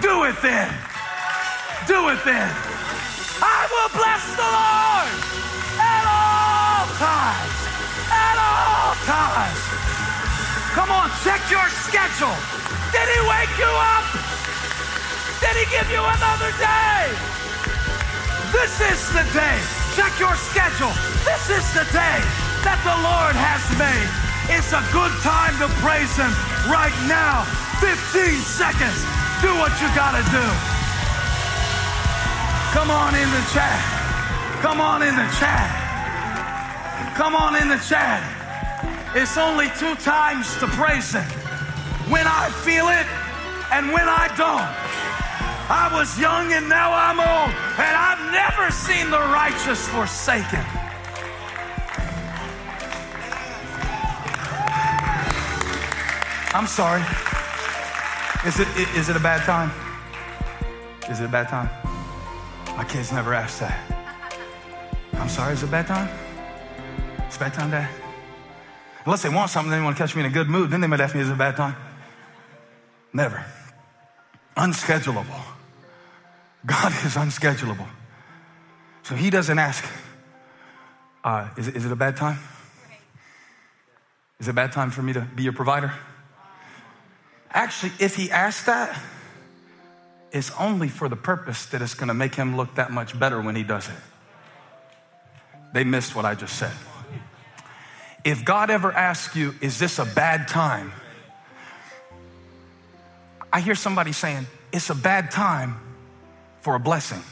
[0.00, 0.70] do it then.
[1.86, 2.48] Do it then.
[3.42, 5.10] I will bless the Lord
[5.80, 7.58] at all times.
[8.12, 9.60] At all times.
[10.76, 12.36] Come on, check your schedule.
[12.92, 14.06] Did he wake you up?
[15.40, 17.08] Did he give you another day?
[18.52, 19.58] This is the day.
[19.96, 20.92] Check your schedule.
[21.24, 22.18] This is the day
[22.62, 24.10] that the Lord has made.
[24.52, 26.30] It's a good time to praise him
[26.68, 27.48] right now.
[27.80, 27.96] 15
[28.44, 29.00] seconds.
[29.40, 30.46] Do what you gotta do.
[32.76, 33.80] Come on in the chat.
[34.60, 35.68] Come on in the chat.
[37.16, 38.20] Come on in the chat.
[39.14, 41.24] It's only two times to praise Him
[42.12, 43.06] when I feel it
[43.72, 44.89] and when I don't.
[45.72, 50.66] I was young and now I'm old, and I've never seen the righteous forsaken.
[56.52, 57.02] I'm sorry.
[58.44, 58.66] Is it,
[58.96, 59.70] is it a bad time?
[61.08, 61.70] Is it a bad time?
[62.76, 63.78] My kids never asked that.
[65.12, 66.08] I'm sorry, is it a bad time?
[67.28, 67.88] It's a bad time, Dad?
[69.04, 70.88] Unless they want something, they want to catch me in a good mood, then they
[70.88, 71.76] might ask me, is it a bad time?
[73.12, 73.44] Never.
[74.56, 75.59] Unschedulable.
[76.66, 77.88] God is unschedulable.
[79.02, 79.84] So he doesn't ask,
[81.24, 82.38] uh, is, it, is it a bad time?
[84.38, 85.92] Is it a bad time for me to be your provider?
[87.50, 88.98] Actually, if he asks that,
[90.32, 93.40] it's only for the purpose that it's going to make him look that much better
[93.40, 93.94] when he does it.
[95.72, 96.72] They missed what I just said.
[98.24, 100.92] If God ever asks you, is this a bad time?
[103.52, 105.80] I hear somebody saying, it's a bad time
[106.60, 107.22] for a blessing.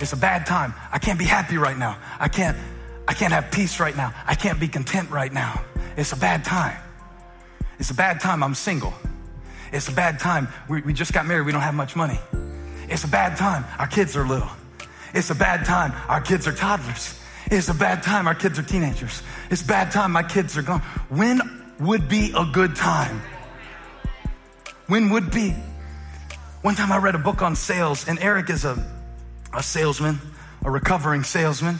[0.00, 0.72] It's a bad time.
[0.90, 1.98] I can't be happy right now.
[2.18, 2.56] I can't,
[3.06, 4.12] I can't have peace right now.
[4.26, 5.62] I can't be content right now.
[5.96, 6.78] It's a bad time.
[7.78, 8.94] It's a bad time I'm single.
[9.72, 10.48] It's a bad time.
[10.68, 11.46] We, we just got married.
[11.46, 12.18] We don't have much money.
[12.88, 13.64] It's a bad time.
[13.78, 14.50] Our kids are little.
[15.14, 15.92] It's a bad time.
[16.08, 17.18] Our kids are toddlers.
[17.50, 18.26] It's a bad time.
[18.26, 19.22] Our kids are teenagers.
[19.50, 20.12] It's a bad time.
[20.12, 20.80] My kids are gone.
[21.08, 21.40] When
[21.78, 23.20] would be a good time?
[24.86, 25.54] When would be?
[26.62, 28.84] One time I read a book on sales, and Eric is a,
[29.54, 30.18] a salesman,
[30.62, 31.78] a recovering salesman.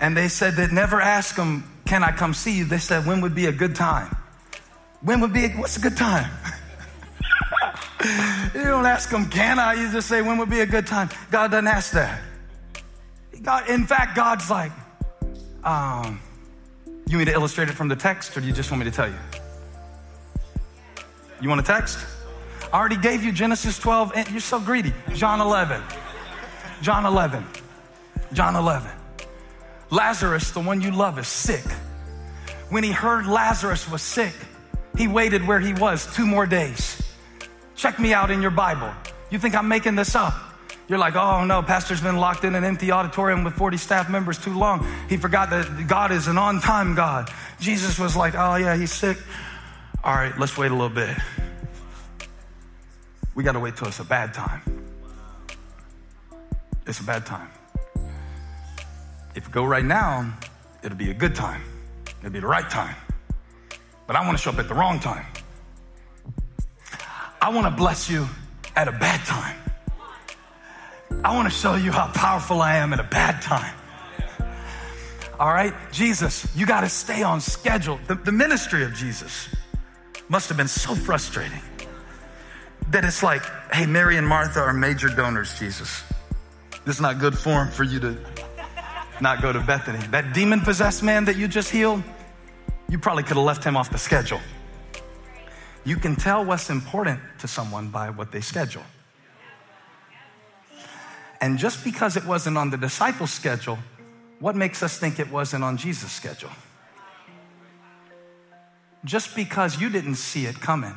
[0.00, 2.66] And they said that never ask them, Can I come see you?
[2.66, 4.14] They said, When would be a good time?
[5.00, 6.30] When would be, a, what's a good time?
[8.54, 9.74] you don't ask them, Can I?
[9.74, 11.08] You just say, When would be a good time?
[11.30, 12.20] God doesn't ask that.
[13.40, 14.72] God, in fact, God's like,
[15.64, 16.20] um,
[17.06, 18.90] You want me to illustrate it from the text, or do you just want me
[18.90, 19.16] to tell you?
[21.40, 21.98] You want a text?
[22.72, 24.94] I already gave you Genesis 12, and you're so greedy.
[25.14, 25.82] John 11.
[26.80, 27.44] John 11.
[28.32, 28.90] John 11.
[29.90, 31.64] Lazarus, the one you love, is sick.
[32.70, 34.32] When he heard Lazarus was sick,
[34.96, 37.02] he waited where he was two more days.
[37.76, 38.90] Check me out in your Bible.
[39.28, 40.32] You think I'm making this up?
[40.88, 44.38] You're like, oh no, pastor's been locked in an empty auditorium with 40 staff members
[44.38, 44.86] too long.
[45.10, 47.30] He forgot that God is an on time God.
[47.60, 49.18] Jesus was like, oh yeah, he's sick.
[50.02, 51.16] All right, let's wait a little bit.
[53.34, 54.60] We got to wait till it's a bad time.
[56.86, 57.48] It's a bad time.
[59.34, 60.36] If you go right now,
[60.82, 61.62] it'll be a good time.
[62.20, 62.94] It'll be the right time.
[64.06, 65.24] But I want to show up at the wrong time.
[67.40, 68.28] I want to bless you
[68.76, 69.56] at a bad time.
[71.24, 73.74] I want to show you how powerful I am at a bad time.
[75.40, 77.98] All right, Jesus, you got to stay on schedule.
[78.06, 79.48] The, the ministry of Jesus
[80.28, 81.60] must have been so frustrating
[82.90, 86.02] that it's like, hey, Mary and Martha are major donors, Jesus.
[86.84, 88.18] This is not good form for you to
[89.20, 90.04] not go to Bethany.
[90.08, 92.02] That demon possessed man that you just healed,
[92.88, 94.40] you probably could have left him off the schedule.
[95.84, 98.84] You can tell what's important to someone by what they schedule.
[101.40, 103.78] And just because it wasn't on the disciples' schedule,
[104.38, 106.50] what makes us think it wasn't on Jesus' schedule?
[109.04, 110.96] Just because you didn't see it coming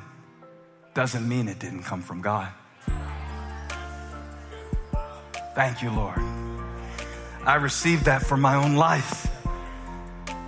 [0.96, 2.48] doesn't mean it didn't come from God.
[5.54, 6.20] Thank you, Lord.
[7.46, 9.28] I received that for my own life.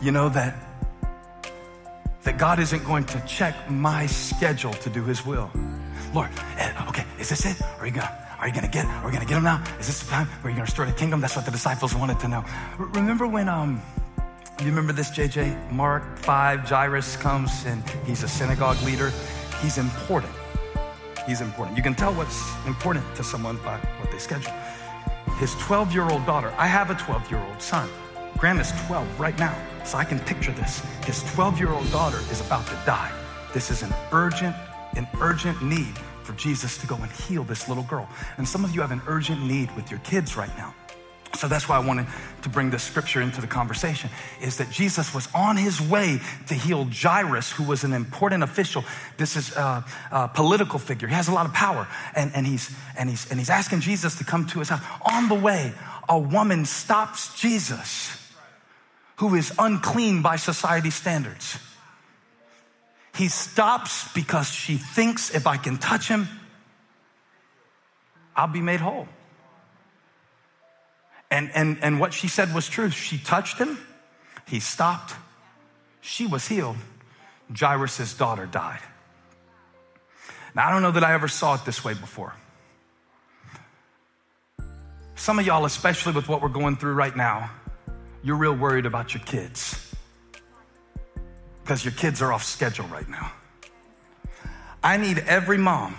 [0.02, 0.56] You know that
[2.24, 5.50] that God isn't going to check my schedule to do his will.
[6.14, 7.62] Lord, eh, okay, is this it?
[7.80, 9.64] Are you gonna are you gonna get are we gonna get him now?
[9.80, 11.20] Is this the time where you're gonna restore the kingdom?
[11.22, 12.44] That's what the disciples wanted to know.
[12.78, 13.82] Remember when um
[14.60, 15.72] you remember this, JJ?
[15.72, 19.12] Mark 5, Jairus comes and he's a synagogue leader.
[19.62, 20.34] He's important.
[21.26, 21.76] He's important.
[21.76, 24.54] You can tell what's important to someone by what they schedule.
[25.40, 27.90] His 12 year old daughter, I have a 12 year old son.
[28.38, 30.80] Graham is 12 right now, so I can picture this.
[31.06, 33.12] His 12 year old daughter is about to die.
[33.54, 34.56] This is an urgent,
[34.96, 38.08] an urgent need for Jesus to go and heal this little girl.
[38.38, 40.76] And some of you have an urgent need with your kids right now.
[41.36, 42.08] So that's why I wanted
[42.44, 44.10] to bring this scripture into the conversation
[44.42, 48.84] is that Jesus was on his way to heal Jairus, who was an important official.
[49.18, 51.08] This is a, a political figure.
[51.08, 51.88] He has a lot of power.
[52.16, 54.82] And, and, he's, and, he's, and he's asking Jesus to come to his house.
[55.14, 55.74] On the way,
[56.10, 58.18] a woman stops Jesus,
[59.18, 61.60] who is unclean by society standards.
[63.16, 66.28] He stops because she thinks if I can touch him,
[68.36, 69.08] I'll be made whole.
[71.30, 72.90] And, and, and what she said was true.
[72.90, 73.78] She touched him,
[74.48, 75.14] he stopped,
[76.02, 76.78] she was healed.
[77.58, 78.82] Jairus' daughter died.
[80.54, 82.34] Now, I don't know that I ever saw it this way before.
[85.16, 87.52] Some of y'all, especially with what we're going through right now,
[88.24, 89.94] you're real worried about your kids
[91.64, 93.32] because your kids are off schedule right now.
[94.84, 95.96] I need every mom,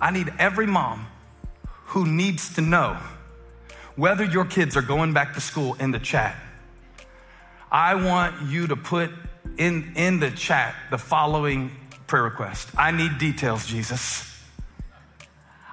[0.00, 1.06] I need every mom
[1.92, 2.96] who needs to know
[3.96, 6.34] whether your kids are going back to school in the chat.
[7.70, 9.10] I want you to put
[9.58, 11.70] in, in the chat the following
[12.06, 12.70] prayer request.
[12.78, 14.26] I need details, Jesus.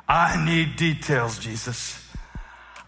[0.09, 2.05] I need details, Jesus.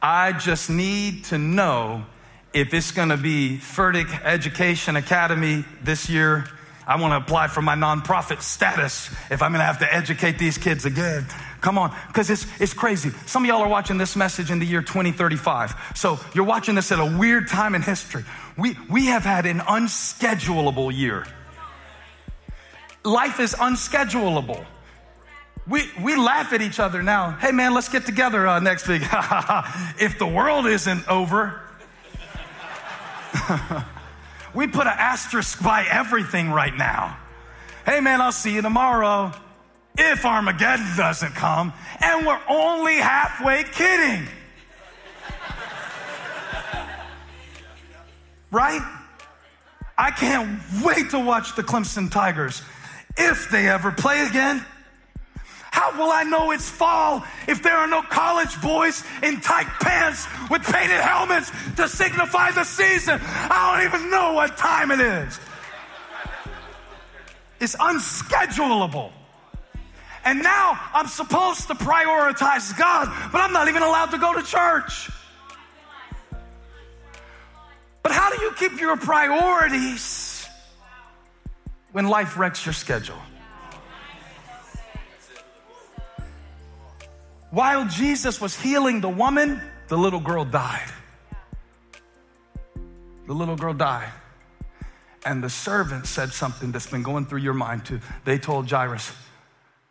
[0.02, 2.06] I just need to know
[2.54, 6.48] if it's going to be Furtick Education Academy this year.
[6.88, 10.38] I want to apply for my nonprofit status if I'm going to have to educate
[10.38, 11.26] these kids again.
[11.62, 13.12] Come on, because it's, it's crazy.
[13.28, 15.76] Some of y'all are watching this message in the year 2035.
[15.96, 18.26] So you're watching this at a weird time in history.
[18.58, 21.28] We, we have had an unschedulable year.
[23.04, 24.66] Life is unschedulable.
[25.68, 27.32] We, we laugh at each other now.
[27.32, 29.04] Hey man, let's get together uh, next week.
[30.00, 31.62] if the world isn't over,
[34.54, 37.18] we put an asterisk by everything right now.
[37.86, 39.32] Hey man, I'll see you tomorrow
[39.98, 44.28] if Armageddon doesn't come, and we're only halfway kidding.
[48.52, 48.82] right?
[49.98, 52.62] I can't wait to watch the Clemson Tigers
[53.18, 54.66] if they ever play again.
[55.72, 60.28] How will I know it's fall if there are no college boys in tight pants
[60.50, 63.20] with painted helmets to signify the season?
[63.24, 65.40] I don't even know what time it is.
[67.62, 69.12] It's unschedulable.
[70.26, 74.44] And now I'm supposed to prioritize God, but I'm not even allowed to go to
[74.44, 75.10] church.
[78.04, 80.46] But how do you keep your priorities
[81.92, 83.18] when life wrecks your schedule?
[87.52, 90.90] While Jesus was healing the woman, the little girl died.
[93.28, 94.10] The little girl died.
[95.26, 98.00] And the servant said something that's been going through your mind too.
[98.24, 99.12] They told Jairus,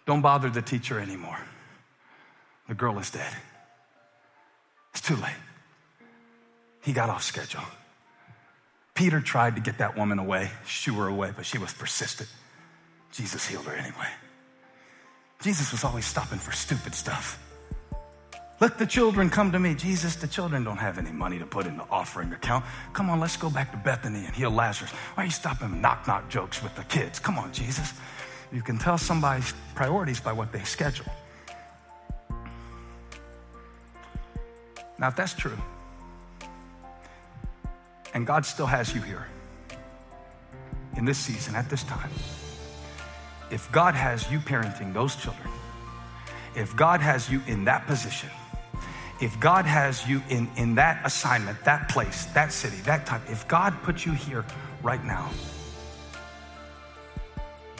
[0.06, 1.38] Don't bother the teacher anymore.
[2.66, 3.32] The girl is dead.
[4.92, 5.36] It's too late.
[6.82, 7.62] He got off schedule.
[8.94, 12.28] Peter tried to get that woman away, shoo her away, but she was persistent.
[13.12, 14.08] Jesus healed her anyway.
[15.42, 17.38] Jesus was always stopping for stupid stuff.
[18.60, 19.74] Let the children come to me.
[19.74, 22.66] Jesus, the children don't have any money to put in the offering account.
[22.92, 24.90] Come on, let's go back to Bethany and heal Lazarus.
[24.90, 27.18] Why are you stopping knock knock jokes with the kids?
[27.18, 27.94] Come on, Jesus.
[28.52, 31.06] You can tell somebody's priorities by what they schedule.
[34.98, 35.56] Now, if that's true,
[38.12, 39.26] and God still has you here
[40.98, 42.10] in this season, at this time,
[43.50, 45.48] if God has you parenting those children,
[46.54, 48.28] if God has you in that position,
[49.20, 53.46] if God has you in, in that assignment, that place, that city, that time, if
[53.48, 54.46] God put you here
[54.82, 55.30] right now,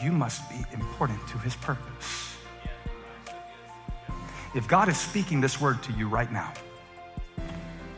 [0.03, 2.37] you must be important to his purpose.
[4.55, 6.53] If God is speaking this word to you right now,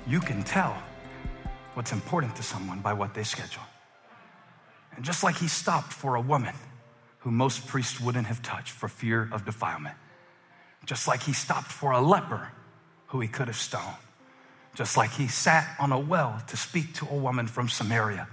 [0.07, 0.80] you can tell
[1.74, 3.62] what's important to someone by what they schedule.
[4.95, 6.55] And just like he stopped for a woman
[7.20, 9.97] who most priests wouldn't have touched for fear of defilement,
[10.84, 12.51] just like he stopped for a leper
[13.12, 13.96] who he could have stoned,
[14.74, 18.26] just like he sat on a well to speak to a woman from Samaria,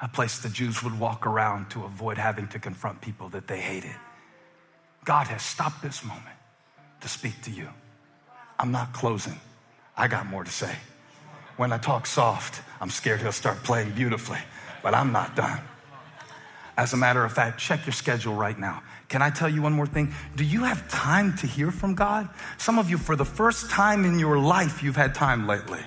[0.00, 3.60] a place the Jews would walk around to avoid having to confront people that they
[3.60, 3.94] hated.
[5.04, 6.34] God has stopped this moment
[7.00, 7.68] to speak to you.
[8.58, 9.38] I'm not closing,
[9.96, 10.74] I got more to say.
[11.56, 14.40] When I talk soft, I'm scared he'll start playing beautifully,
[14.82, 15.60] but I'm not done.
[16.76, 18.82] As a matter of fact, check your schedule right now.
[19.08, 20.12] Can I tell you one more thing?
[20.36, 22.28] Do you have time to hear from God?
[22.58, 25.80] Some of you, for the first time in your life, you've had time lately.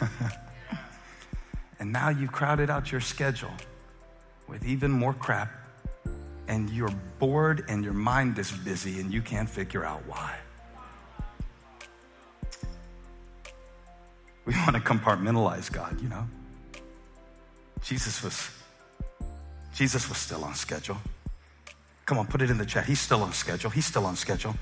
[1.78, 3.52] and now you've crowded out your schedule
[4.48, 5.50] with even more crap,
[6.48, 10.36] and you're bored and your mind is busy and you can't figure out why.
[14.44, 16.26] We want to compartmentalize God, you know.
[17.82, 18.50] Jesus was
[19.74, 20.98] Jesus was still on schedule.
[22.06, 22.84] Come on, put it in the chat.
[22.84, 23.70] He's still on schedule.
[23.70, 24.54] He's still on schedule.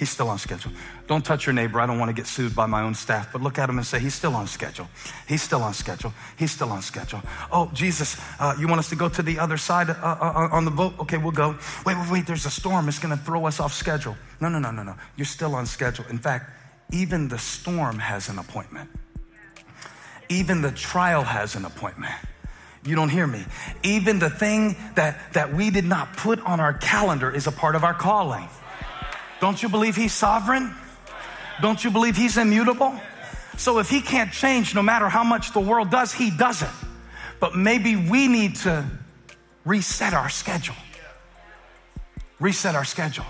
[0.00, 0.72] He's still on schedule.
[1.08, 1.78] Don't touch your neighbor.
[1.78, 3.86] I don't want to get sued by my own staff, but look at him and
[3.86, 4.88] say, He's still on schedule.
[5.28, 6.14] He's still on schedule.
[6.38, 7.20] He's still on schedule.
[7.52, 10.64] Oh, Jesus, uh, you want us to go to the other side uh, uh, on
[10.64, 10.98] the boat?
[11.00, 11.54] Okay, we'll go.
[11.84, 12.88] Wait, wait, wait, there's a storm.
[12.88, 14.16] It's going to throw us off schedule.
[14.40, 14.94] No, no, no, no, no.
[15.16, 16.06] You're still on schedule.
[16.08, 16.50] In fact,
[16.90, 18.88] even the storm has an appointment,
[20.30, 22.14] even the trial has an appointment.
[22.84, 23.44] You don't hear me.
[23.82, 27.74] Even the thing that, that we did not put on our calendar is a part
[27.76, 28.48] of our calling.
[29.40, 30.74] Don't you believe he's sovereign?
[31.60, 32.98] Don't you believe he's immutable?
[33.58, 36.70] So if he can't change no matter how much the world does, he doesn't.
[37.38, 38.86] But maybe we need to
[39.64, 40.76] reset our schedule.
[42.38, 43.26] Reset our schedule.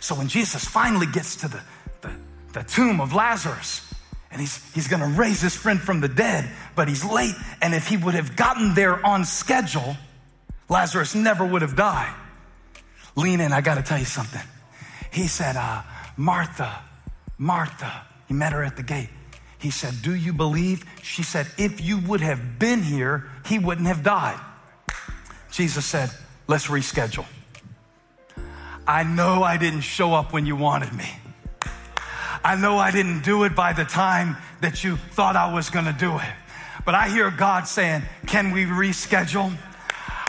[0.00, 1.62] So when Jesus finally gets to the,
[2.00, 2.12] the,
[2.52, 3.87] the tomb of Lazarus,
[4.30, 7.34] and he's, he's gonna raise his friend from the dead, but he's late.
[7.62, 9.96] And if he would have gotten there on schedule,
[10.68, 12.14] Lazarus never would have died.
[13.16, 14.42] Lean in, I gotta tell you something.
[15.10, 15.82] He said, uh,
[16.16, 16.82] Martha,
[17.38, 19.08] Martha, he met her at the gate.
[19.58, 20.84] He said, Do you believe?
[21.02, 24.38] She said, If you would have been here, he wouldn't have died.
[25.50, 26.10] Jesus said,
[26.46, 27.26] Let's reschedule.
[28.86, 31.08] I know I didn't show up when you wanted me.
[32.44, 35.96] I know I didn't do it by the time that you thought I was gonna
[35.98, 36.32] do it.
[36.84, 39.56] But I hear God saying, Can we reschedule?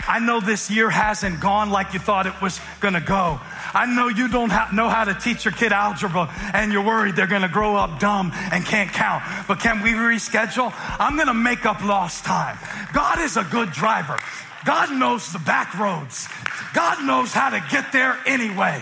[0.07, 3.39] I know this year hasn't gone like you thought it was gonna go.
[3.73, 7.15] I know you don't ha- know how to teach your kid algebra and you're worried
[7.15, 9.23] they're gonna grow up dumb and can't count.
[9.47, 10.73] But can we reschedule?
[10.99, 12.57] I'm gonna make up lost time.
[12.91, 14.17] God is a good driver.
[14.65, 16.27] God knows the back roads.
[16.73, 18.81] God knows how to get there anyway.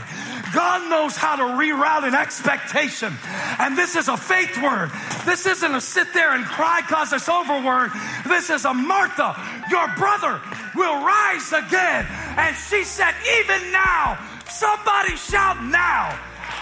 [0.53, 3.13] God knows how to reroute an expectation.
[3.59, 4.91] And this is a faith word.
[5.25, 7.91] This isn't a sit there and cry because it's over word.
[8.27, 9.35] This is a Martha,
[9.69, 10.41] your brother
[10.75, 12.05] will rise again.
[12.37, 14.17] And she said, even now,
[14.49, 16.17] somebody shout now.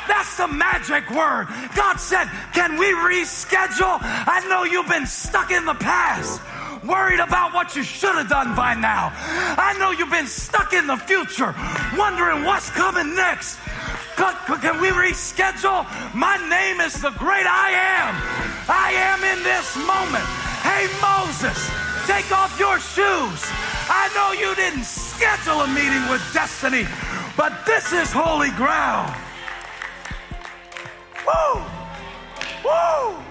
[0.08, 1.48] That's the magic word.
[1.76, 3.98] God said, Can we reschedule?
[4.02, 6.42] I know you've been stuck in the past
[6.88, 9.12] worried about what you should have done by now.
[9.58, 11.54] I know you've been stuck in the future,
[11.98, 13.60] wondering what's coming next.
[14.16, 15.84] Can, we reschedule?
[16.14, 17.70] My name is the great I
[18.00, 18.16] am.
[18.70, 20.24] I am in this moment.
[20.64, 21.58] Hey, Moses,
[22.08, 23.42] take off your shoes.
[23.90, 26.88] I know you didn't schedule a meeting with destiny,
[27.36, 29.14] but this is holy ground.
[31.28, 31.62] Woo!
[32.64, 33.24] Woo!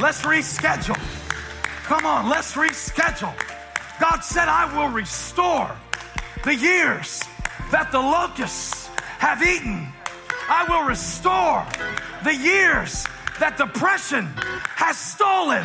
[0.00, 1.23] Let's reschedule.
[1.84, 3.34] Come on, let's reschedule.
[4.00, 5.70] God said, I will restore
[6.42, 7.22] the years
[7.70, 9.88] that the locusts have eaten.
[10.48, 11.60] I will restore
[12.24, 13.04] the years
[13.38, 14.32] that depression
[14.80, 15.60] has stolen.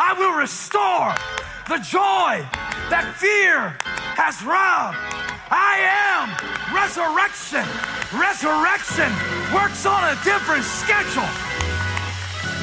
[0.00, 1.12] I will restore
[1.68, 2.48] the joy
[2.88, 3.76] that fear
[4.16, 4.96] has robbed.
[5.52, 6.32] I am
[6.72, 7.68] resurrection.
[8.16, 9.12] Resurrection
[9.52, 11.28] works on a different schedule.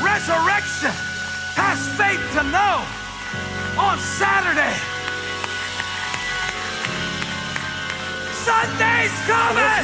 [0.01, 1.14] Resurrection
[1.56, 2.84] has faith to know
[3.80, 4.76] on Saturday.
[8.43, 9.84] Sunday's coming.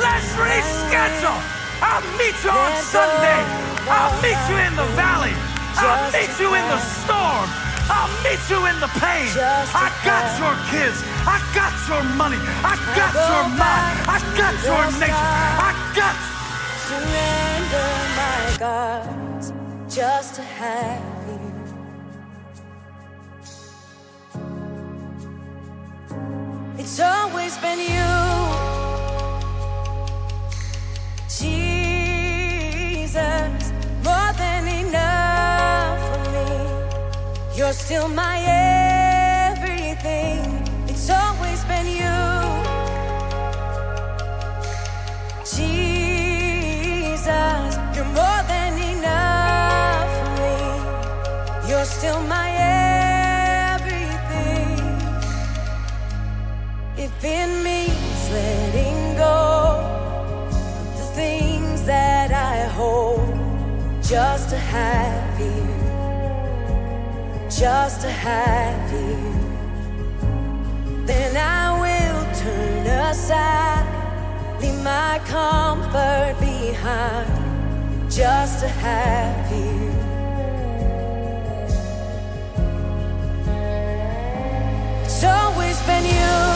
[0.00, 1.40] Let's reschedule.
[1.80, 3.40] I'll meet you on Sunday.
[3.88, 5.32] I'll meet you in the valley.
[5.76, 7.48] I'll meet you in the storm.
[7.92, 9.30] I'll meet you in the pain.
[9.74, 11.02] I got your kids.
[11.26, 12.38] I got your money.
[12.64, 13.94] I got your mind.
[14.08, 15.14] I got your nation.
[15.14, 16.14] I got
[16.90, 19.29] Surrender, my God,
[19.90, 21.40] just to have you.
[26.78, 28.12] It's always been you,
[31.28, 31.72] Jesus,
[34.04, 37.58] more than enough for me.
[37.58, 38.38] You're still my
[39.50, 40.62] everything.
[40.86, 41.59] It's always
[51.90, 52.48] still my
[53.74, 54.78] everything.
[56.96, 59.40] If it means letting go
[60.46, 63.28] of the things that I hold
[64.02, 65.66] just to have you,
[67.50, 69.18] just to have you,
[71.06, 73.88] then I will turn aside,
[74.62, 77.28] leave my comfort behind,
[78.10, 79.89] just to have you.
[85.24, 86.49] Always been you,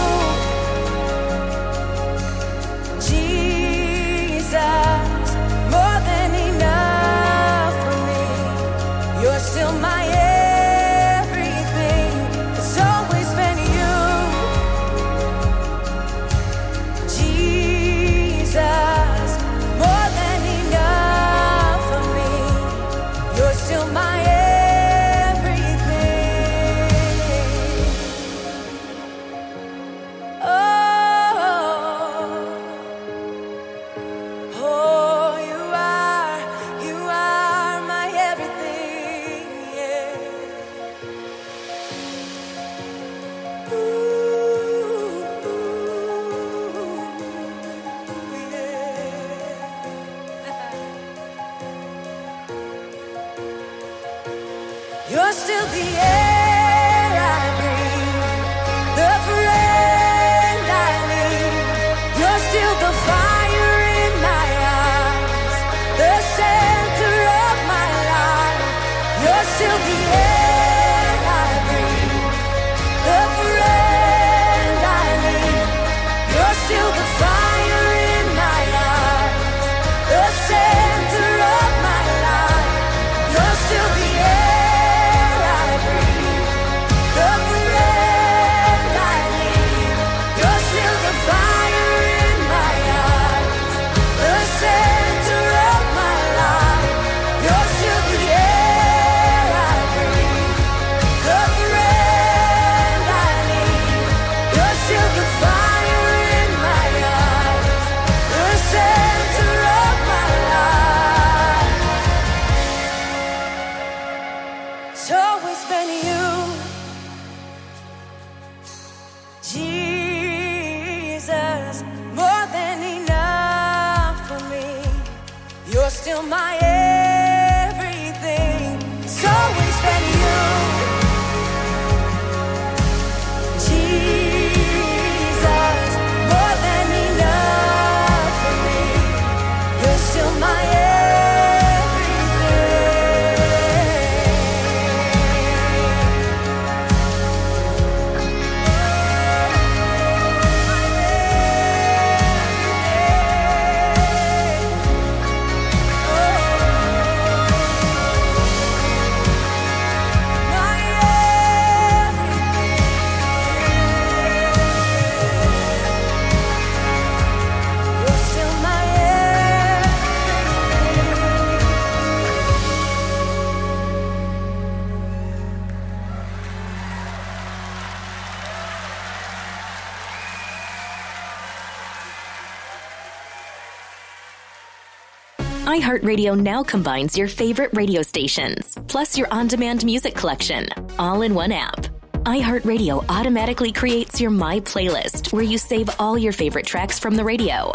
[186.05, 191.34] iHeartRadio now combines your favorite radio stations, plus your on demand music collection, all in
[191.34, 191.86] one app.
[192.24, 197.24] iHeartRadio automatically creates your My playlist where you save all your favorite tracks from the
[197.24, 197.72] radio.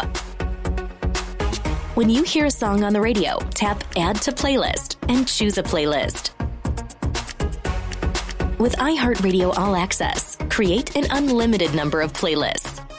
[1.96, 5.62] When you hear a song on the radio, tap Add to Playlist and choose a
[5.64, 6.30] playlist.
[8.60, 12.89] With iHeartRadio All Access, create an unlimited number of playlists.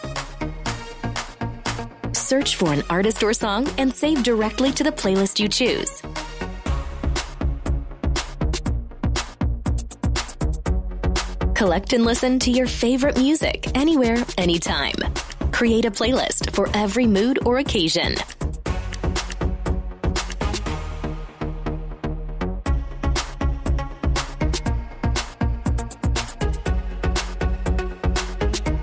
[2.31, 6.01] Search for an artist or song and save directly to the playlist you choose.
[11.53, 14.95] Collect and listen to your favorite music anywhere, anytime.
[15.51, 18.15] Create a playlist for every mood or occasion.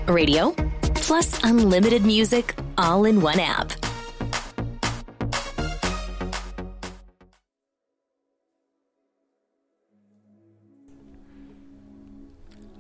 [0.07, 0.55] Radio
[0.97, 3.73] plus unlimited music all in one app.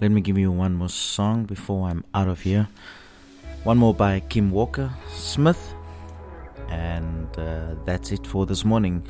[0.00, 2.68] Let me give you one more song before I'm out of here.
[3.64, 5.74] One more by Kim Walker Smith.
[6.68, 9.04] And uh, that's it for this morning.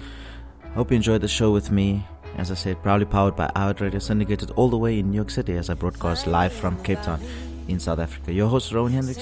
[0.75, 2.07] Hope you enjoyed the show with me.
[2.39, 5.29] As I said, proudly powered by Out Radio, syndicated all the way in New York
[5.29, 7.21] City as I broadcast live from Cape Town
[7.67, 8.33] in South Africa.
[8.33, 9.19] Your host, Rowan Hendricks,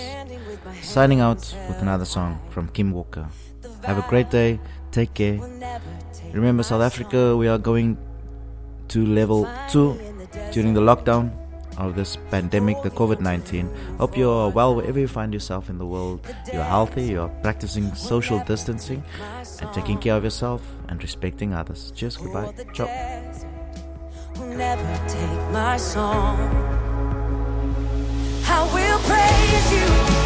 [0.86, 3.26] signing out with another song from Kim Walker.
[3.84, 4.60] Have a great day.
[4.92, 5.38] Take care.
[6.32, 7.98] Remember, South Africa, we are going
[8.88, 9.98] to level 2
[10.52, 11.32] during the lockdown
[11.76, 13.68] of this pandemic, the COVID 19.
[13.98, 16.26] Hope you are well wherever you find yourself in the world.
[16.52, 19.02] You're healthy, you're practicing social distancing,
[19.60, 21.92] and taking care of yourself and respecting others.
[21.94, 22.54] Cheers, goodbye.
[22.72, 22.86] Ciao.
[24.38, 26.38] never take my song.
[28.48, 30.25] I will praise you.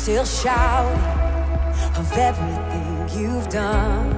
[0.00, 0.98] still shouting
[1.98, 4.10] of everything you've done.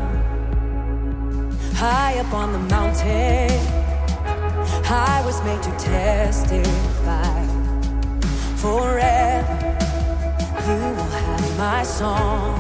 [1.75, 3.51] High up on the mountain,
[4.87, 7.47] I was made to testify.
[8.63, 9.77] Forever,
[10.69, 12.55] you will have my song.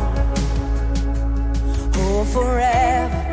[1.95, 3.32] Oh, forever,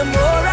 [0.00, 0.49] the more I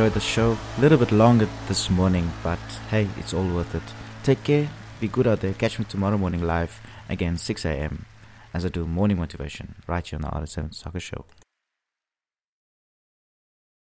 [0.00, 0.56] enjoyed the show.
[0.78, 3.82] A little bit longer this morning, but hey, it's all worth it.
[4.22, 4.66] Take care.
[4.98, 5.52] Be good out there.
[5.52, 6.80] Catch me tomorrow morning live
[7.10, 8.06] again 6 a.m.
[8.54, 11.26] as I do morning motivation right here on the RH7 Soccer Show.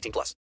[0.00, 0.34] 18 plus.